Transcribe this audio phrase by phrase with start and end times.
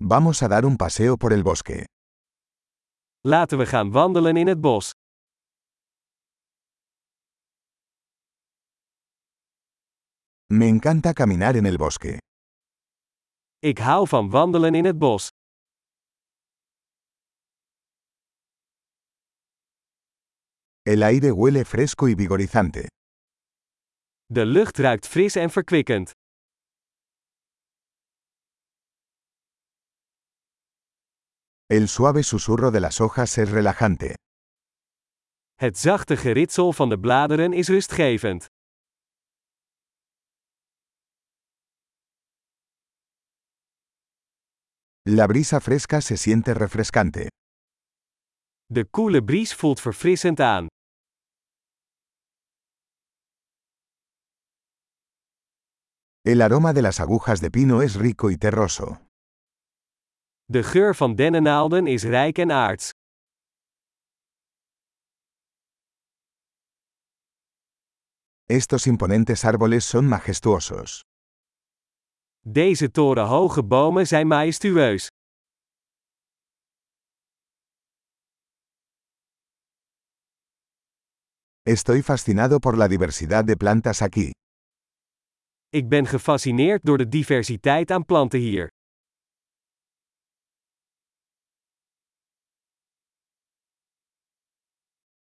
[0.00, 1.84] Vamos a dar un paseo por el bosque.
[3.26, 4.92] Laten we gaan wandelen in het bos.
[10.46, 12.18] Me encanta caminar en el bosque.
[13.58, 15.28] Ik hou van wandelen in het bos.
[20.82, 22.86] El aire huele fresco y vigorizante.
[24.26, 26.10] De lucht ruikt fris en verkwikkend.
[31.70, 34.14] El suave susurro de las hojas es relajante.
[35.54, 38.46] Het zachte geritsel van de bladeren is rustgevend.
[45.02, 47.26] La brisa fresca se siente refrescante.
[48.66, 50.66] De koele bries voelt verfrissend aan.
[56.22, 59.07] El aroma de las agujas de pino es rico y terroso.
[60.50, 62.90] De geur van dennennaalden is rijk en aards.
[68.46, 71.00] Estos imponentes árboles son majestuosos.
[72.40, 75.06] Deze torenhoge bomen zijn majestueus.
[81.62, 84.30] Estoy fascinado por la diversidad de plantas aquí.
[85.68, 88.68] Ik ben gefascineerd door de diversiteit aan planten hier.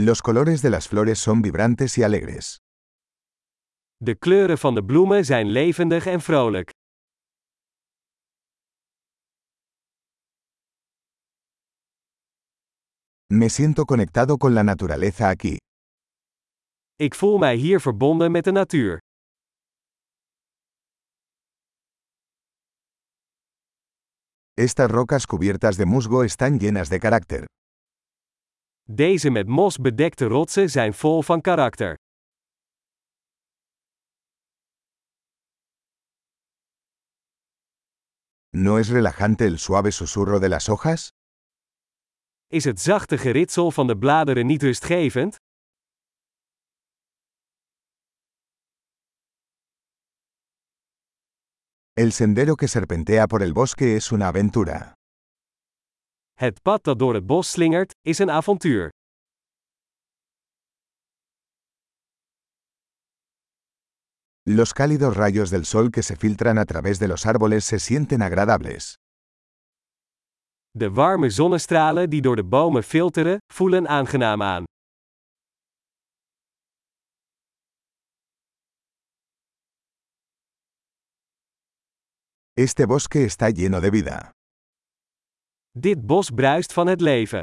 [0.00, 2.58] Los colores de las flores son vibrantes y alegres.
[3.96, 6.70] De kleuren van de bloemen zijn levendig en vrolijk.
[13.26, 15.56] Me siento conectado con la naturaleza aquí.
[16.96, 18.98] Ik voel mij hier verbonden met de natuur.
[24.54, 27.46] Estas rocas cubiertas de musgo están llenas de carácter.
[28.90, 31.94] Deze met mos bedekte rotsen zijn vol van karakter.
[38.50, 41.08] ¿No es relajante el suave susurro de las hojas?
[42.46, 45.36] Is het zachte geritsel van de bladeren niet rustgevend?
[51.92, 54.97] El sendero que serpentea por el bosque es una aventura.
[56.38, 58.88] Het pad dat door het bos slingert, is een avontuur.
[64.42, 68.22] Los cálidos rayos del sol que se filtran a través de los árboles se sienten
[68.22, 68.94] agradables.
[70.70, 74.64] De warme zonnestralen die door de bomen filteren, voelen aangenaam aan.
[82.54, 84.37] Este bosque está lleno de vida.
[85.70, 87.42] Dit bos bruist van het leven.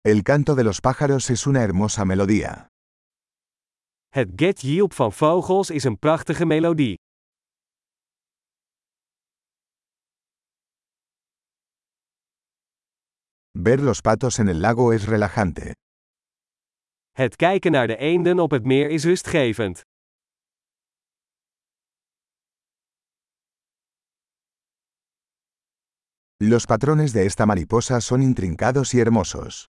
[0.00, 2.66] El canto de los pájaros es una hermosa melodía.
[4.08, 6.94] Het getjielp van vogels is een prachtige melodie.
[13.62, 15.74] Ver los patos en el lago es relajante.
[17.10, 19.82] Het kijken naar de eenden op het meer is rustgevend.
[26.44, 29.68] Los patrones de esta mariposa son intrincados y hermosos.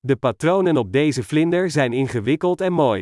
[0.00, 3.00] De patronen op deze vlinder zijn ingewikkeld en mooi.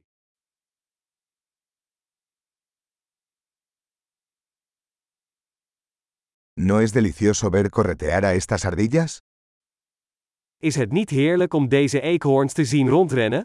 [6.55, 9.19] ¿No es delicioso ver corretear a estas ardillas?
[10.59, 13.43] Is het niet heerlijk om deze eekhoorns te zien rondrennen?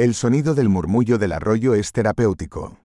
[0.00, 2.78] El sonido del murmullo del arroyo es terapéutico.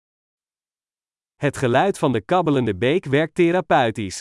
[1.36, 4.20] Het geluid van de kabbelende beek werkt therapeutisch.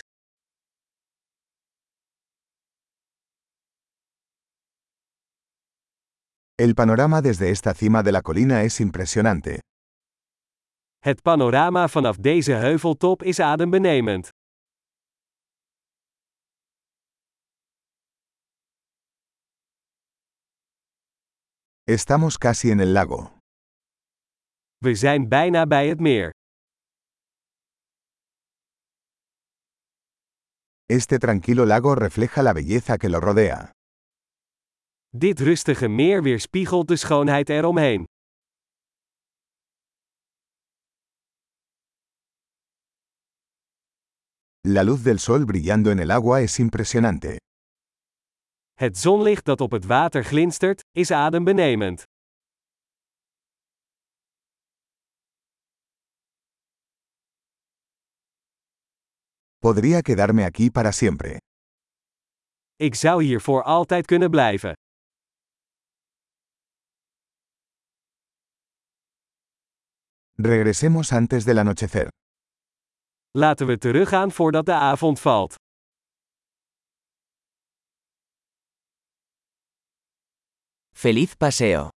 [6.55, 9.59] El panorama desde esta cima de la colina es impresionante.
[10.99, 14.29] Het panorama vanaf deze heuveltop is adembenemend.
[21.91, 23.37] Estamos casi en el lago.
[24.77, 26.29] We zijn bijna bij het meer.
[30.85, 33.69] Este tranquilo lago refleja la belleza que lo rodea.
[35.09, 38.03] Dit rustige meer weerspiegelt de schoonheid eromheen.
[44.67, 47.37] La luz del sol brillando en el agua es impresionante.
[48.81, 52.03] Het zonlicht dat op het water glinstert, is adembenemend.
[59.59, 61.37] Podría quedarme aquí para siempre.
[62.75, 64.73] Ik zou hier voor altijd kunnen blijven.
[70.33, 72.07] Regresemos antes del anochecer.
[73.31, 75.60] Laten we teruggaan voordat de avond valt.
[81.01, 81.95] Feliz paseo.